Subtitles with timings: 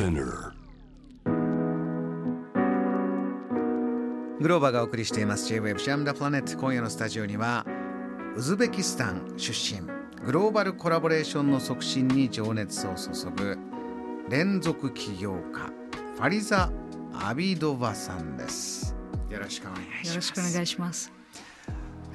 [0.00, 0.52] Spinner.
[4.40, 5.46] グローバーがお送りしています。
[5.48, 6.58] J-Web ジャムダプラネット。
[6.58, 7.66] 今夜のスタジオには
[8.34, 9.82] ウズベキスタン出身
[10.24, 13.58] グローバルコラボレーションの促進に情熱を注ぐ
[14.30, 15.70] 連続起業家
[16.16, 16.72] ファリザ・
[17.12, 18.96] アビドバさんです。
[19.28, 20.08] よろしくお願いします。
[20.08, 21.12] よろしくお願いします。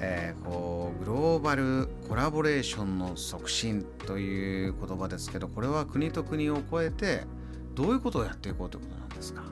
[0.00, 7.22] えーこうグローバルコラボレーションの促進という言葉ですけどこれは国と国を超えて
[7.76, 9.42] どういうことをやっていこうということなんですか？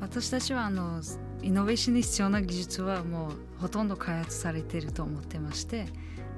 [0.00, 1.00] 私たちはあの
[1.42, 5.86] イノベーションに必要な技術はもうほとんど開発されていると思ってまして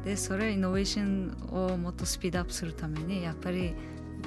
[0.04, 3.74] でそれイノベーションをもっとスピードアップするためにやっぱり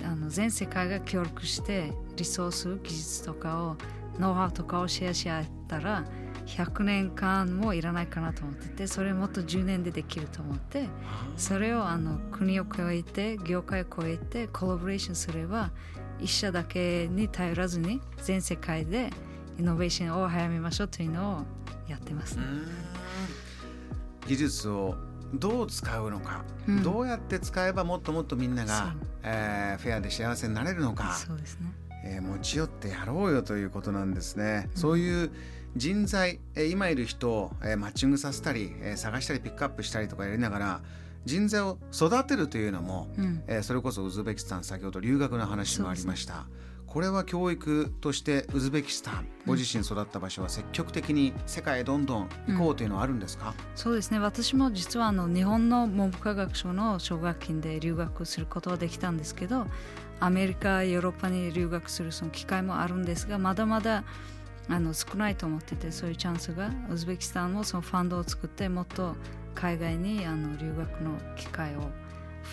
[0.03, 3.75] あの全世界が協力してリソース技術とかを
[4.19, 6.05] ノウハウとかをシェアし合ったら
[6.45, 10.87] 100年間もいらないかなと思っててそれもっと10年でできると思って
[11.37, 15.71] それをあの国を超えて業界を超えてコラボレーションすれば
[16.23, 19.09] 一社だけに頼らずに全世界で
[19.59, 21.45] イノベーションを早めましょうというのを
[21.89, 22.43] やってます、ね。
[24.25, 24.95] 技術を
[25.33, 26.83] どう使うのか、うん。
[26.83, 31.73] どうやって使えばもっともっとみんながえーフェアで幸せになれるのか、そうですね。
[32.05, 35.31] えー持ち寄ってやろうよということなんですね、そういう
[35.75, 40.81] 人材、えー今いる人を、えーマッチングさせたり、えー探したりピックアップしたりとかやりながら
[41.25, 43.43] 人材を育てるというのも、うん。
[43.47, 46.47] えーそれこそウズベキスタン先ほど留学の話もありました、
[46.85, 54.19] これは教育としてウズベキスタンご自身育った場所は積極的に世界へどんどん行こうというのはあるんですか、そうですね。
[54.19, 59.65] 私も実はあの日本の文部科学省の奨学金で留学することはできたんですけど
[60.19, 64.03] アメリカヨーロッパに留学するその機会もあるんですがまだまだ
[64.69, 69.15] あの少ないと思っててそういうチャンスがウズベキスタンもそのファンドを作ってもっと
[69.63, 71.79] 海外にあの留学の機会を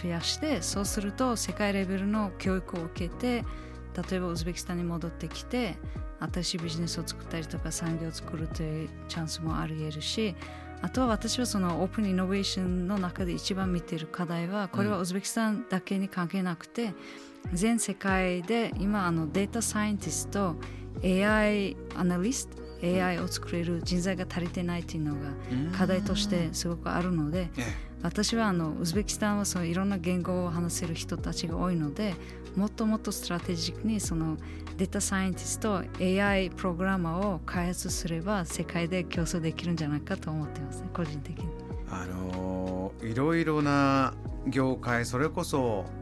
[0.01, 3.45] 増やしてそうすると世界レベルの教育を受けて
[4.09, 5.75] 例えばウズベキスタンに戻ってきて
[6.33, 10.37] 新しいビジネスを作ったりとか産業を作るというチャンスもあり得るし
[10.83, 16.95] あとは私はそのオープンイノベーションの中で一番見ている課題はこれはウズベキスタンだけに関係なくて、
[17.53, 20.57] 全世界で今あのデータサイエンティスト
[21.05, 25.21] AI アナリスト AI を作れる人材が足りてないというのが
[25.77, 32.15] 課題としてすごくあるのでえ私はあのウズベキスタンはそのいろんな言語を話せる人たちが多いので
[32.57, 34.39] もっともっとストラテジックにその
[34.79, 41.49] データサイエンティスト AI プログラマーを開発すれば世界で競争できるんじゃないかと思ってますね個人的に。
[41.91, 44.15] あのーいろいろな
[44.47, 46.00] 業界それこそ、えー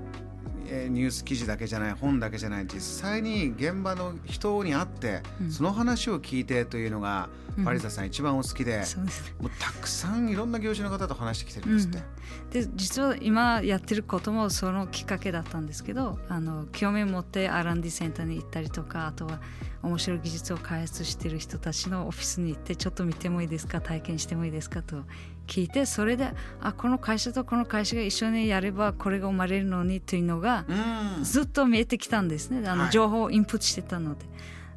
[0.91, 5.51] ニュース記事だけじゃない本だけじゃない実際に現場の人に会って、うん。
[5.51, 7.65] その話を聞いてというのが、うん。
[7.65, 8.97] ファリザさん一番お好きで、です。
[8.99, 12.03] ねもうたくさんいろんな業種の方と話してきてるんですって。
[12.51, 19.41] で実は今やってることもそのきっかけだったんですけどあの興味を持って R&D センターに行ったりとかあとは
[19.83, 25.05] 面白い技術を開発している人たちのオフィスに行ってちょっと見てもいいですか体験してもいいですかと
[25.47, 31.25] 聞いてそれであこの会社とこの会社が一緒にやればこれが生まれるのにというのがうん。
[31.25, 32.67] ずっと見えてきたんですね。
[32.69, 34.27] あはいの情報をインプットしてたので、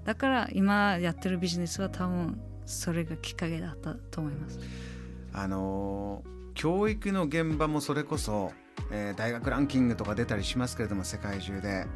[0.05, 4.59] だから今やってるビジネスは多分それがきっかけだったと思います。
[5.33, 8.51] あのー教育の現場もそれこそ、
[8.91, 11.87] えー大学ランキングとか出たりしますけれども世界中で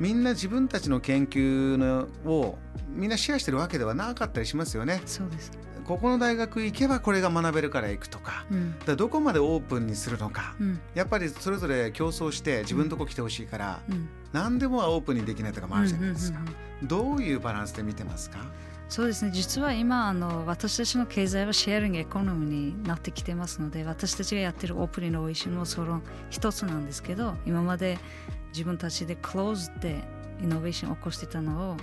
[0.00, 2.58] みんな自分たちの研究のを
[2.90, 5.02] みんなシェアしてるわけではなかったりしますよね。
[5.06, 5.52] そうです、
[5.84, 8.78] ここの大学行けばこれが学べるから行くとかうん。
[8.86, 10.80] だどこまでオープンにするのかうん。
[10.94, 14.08] やっぱりそれぞれ競争して自分のとこ来てほしいから、うん。
[14.32, 16.38] 何でもはオープンにできないとかもあるじゃないですか、
[16.82, 18.38] どういうバランスで見てますか？
[18.88, 19.30] そうですね。
[19.32, 26.00] 実は今あの私たちの経済はシェアリングエコノミーになってきてますので私たちがやってるオープンイノベーションもその
[26.30, 27.98] 一つなんですけど今まで
[28.48, 30.02] 自分たちでクローズで
[30.42, 31.76] イノベーションを起こしてたのを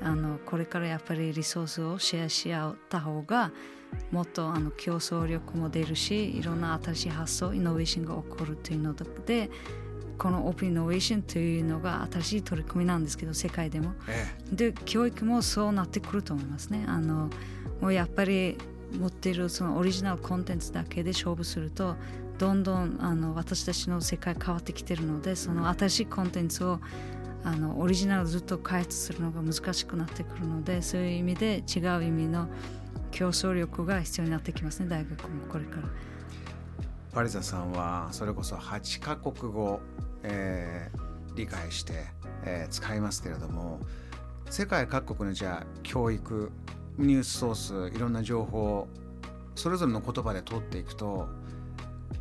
[0.00, 3.50] あのこれからやっぱりリソースをシェアし合った方が
[4.12, 9.50] もっとあの競争力も出るしいろんな新しい発想イノベーションが起こるというので
[10.18, 16.84] このオープンイノベーションというのが新しい取り組みなんですけど世界でもえで教育もそうなってくると思いますね。
[16.86, 17.30] あの
[17.80, 18.56] もうやっぱり
[18.98, 21.96] 持っているそのオリジナルコンテンツだけで勝負すると
[22.38, 26.80] どんどんあの私たちの世界変わってきてるのでその新しいコンテンツを
[27.44, 32.48] あのオリジナルをずっと開発するのが難しくなってくるのでそういう意味で違う意味の
[33.10, 35.88] 競争力が必要になってきますね大学もこれから。
[37.14, 39.80] パリザさんはそれこそ8カ国語、
[40.22, 41.04] えー
[41.36, 41.94] 理解して、
[42.44, 43.80] えー使いますけれども
[44.50, 46.52] 世界各国のじゃあ教育
[46.96, 48.86] ニュースソースいろんな情報
[49.56, 51.26] それぞれの言葉で取っていくと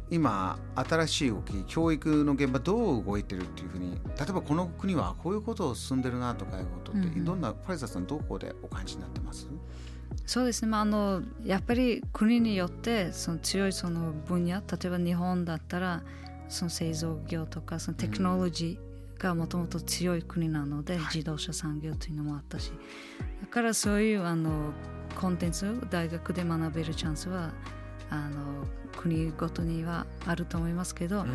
[0.09, 9.47] 今新しい動き教育の現場どう動いてるっていうふうに例えばこの国はこういうことを進んでるなとかいうことって、うんうん、どんなファレザさんどこでお感じになってます？
[10.25, 16.01] そうですね、まあ、あのやっぱり国によってその強いその分野例えば日本だったら
[16.49, 22.71] その製造業とかそのテクノロジーがもともと強い国なので、うん、自動車産業というのもあったし
[23.41, 24.73] だからそういうあの
[25.19, 27.51] コンテンツを大学で学べるチャンスは
[28.09, 28.65] あの
[28.97, 31.27] 国ごとにはあると思いますけど、うん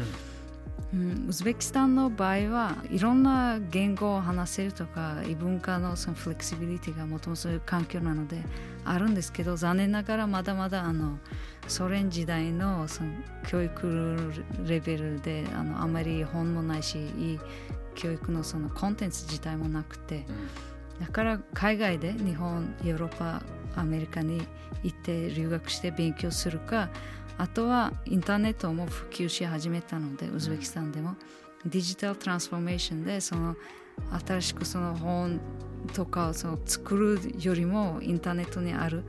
[0.93, 8.43] うん、ウズベキスタンの場合はいろんな言語を話せるとか異文化のそのフレキシビリティがもともとそういう環境なので
[8.85, 11.19] あるんですけど残念ながらまだまだあの
[11.67, 13.11] ソ連時代のその
[13.47, 14.33] 教育
[14.67, 17.41] レベルであのあまり本もないしいい
[17.95, 20.25] 教育のそのコンテンツ自体もなくて、
[21.01, 23.43] だから海外で日本ヨーロッパ
[23.77, 24.43] アメリカに
[24.83, 26.89] 行って留学して勉強するか
[27.37, 31.15] あとはインターネットも普及し始めたのでウズベキスタンでも、
[31.65, 33.57] デジタルトランスフォーメーションでその
[34.27, 35.41] 新しくその本
[35.93, 39.05] とかをその作るよりもインターネットにある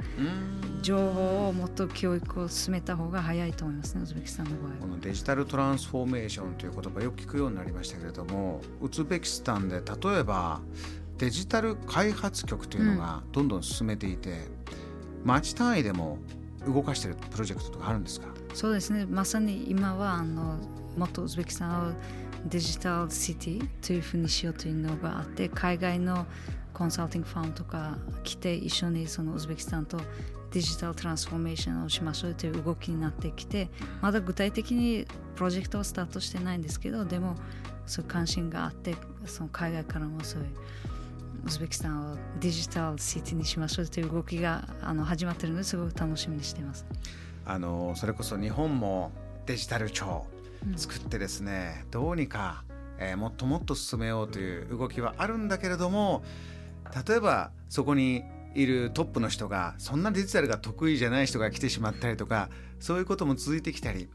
[0.81, 4.71] 情報をもっと教育を進めた方が早いと思いますねウズベキスタンの場合。
[4.79, 10.61] このデジタルトランスフォーメーションという言葉よく聞くようになりましたけれどもウズベキスタンで例えば
[11.19, 14.39] デジタル開発局というのがどんどん進めていて、うん、
[15.25, 16.17] 町単位でも
[16.65, 18.27] 動かしているプロジェクトとかあるんですか？
[18.53, 19.05] そうですね。
[19.05, 20.57] まさに今はあの
[20.97, 21.93] もっとウズベキスタンを
[22.47, 26.25] デジタルシティというふうにしようというのがあって海外の
[26.73, 29.99] コンサルティングファームとか来て一緒にそのウズベキスタンと
[30.51, 33.69] デジタルトランスフォーメーションをしましょうという動きになってきて
[34.01, 35.05] まだ具体的に
[35.35, 37.35] プロジェクトはスタートしてないんですけどでも
[37.85, 38.95] そういう関心があって
[39.25, 40.47] その海外からもそういう
[41.45, 46.85] ウズベキスタンをデジタルシティにしましょうという動きがあの始まっているのですごく楽しみにしています。
[47.45, 49.11] あのそれこそ日本も
[49.45, 50.25] デジタル庁
[50.75, 52.63] 作ってですね、うん、どうにか、
[52.99, 56.23] えー、もっともっと進めようという動きはあるんだけれども
[57.07, 58.23] 例えばそこに
[58.55, 62.49] いるトップの人がそんなデジタルが得意じゃない人が来てしまったりとか
[62.79, 64.09] そういうことも続いてきたり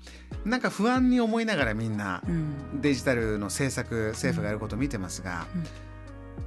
[0.44, 2.22] なんか不安に思いながらみんな
[2.80, 5.66] デジタルの政策政府がやることを見てますが、うんうん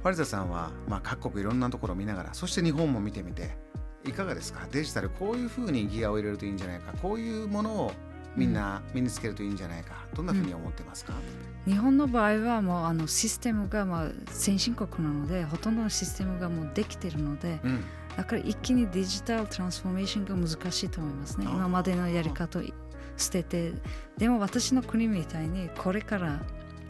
[0.00, 3.56] ファリザさんは、まあ、各国いろんなところを見ながらそして日本も見てみて
[4.04, 4.66] いかがですか？
[4.70, 6.92] デジタルこういうふうにギアを入れるといいんじゃないか？
[7.02, 7.92] こういうものを
[8.36, 11.14] みんな身につけるといいんじゃないか、どんなふうに思ってますか、
[11.66, 17.84] うん、日本の場合はもうあのシステムがまあ先進国なのでほとんどのシステムがもうできているので、うん、
[18.16, 21.46] だから一気にデジタルトランスフォーメーションが難しいと思いますね。
[21.50, 22.62] 今までのやり方を
[23.16, 23.72] 捨てて
[24.16, 26.40] でも私の国みたいにこれから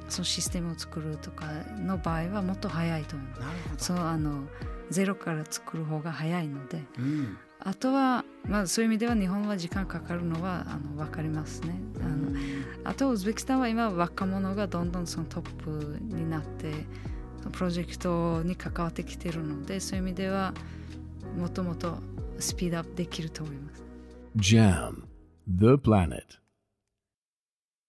[0.08, 1.46] そのシステムを作るとか
[1.78, 3.28] の場合はもっと早いと思う。
[3.76, 4.44] そうあの
[4.90, 11.78] ゼロから作る方が早いので、うん、あとは、まあ、そういう意味では日本は時間かかるのはあの分かりますね。
[12.00, 12.32] あの
[12.84, 16.72] あとウズベキスタンは今若者がどんどんそのトップになって
[17.52, 20.54] プロジェクトに関わってきているのでそういう意味では
[21.36, 21.98] もともと
[22.38, 23.84] スピードアップできると思います。
[24.36, 25.02] JAM
[25.48, 26.22] The Planet